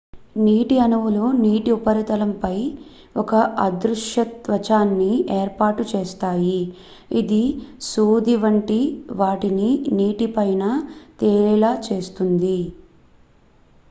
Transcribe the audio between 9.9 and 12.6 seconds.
నీటి పైన తేలేలా చేస్తుంది